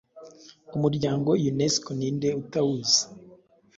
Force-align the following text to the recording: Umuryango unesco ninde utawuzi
Umuryango 0.75 1.29
unesco 1.49 1.89
ninde 1.97 2.29
utawuzi 2.41 3.01